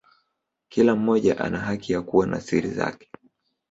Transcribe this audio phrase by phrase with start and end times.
[0.69, 3.11] Kila mmoja ana haki ya kuwa na siri zake.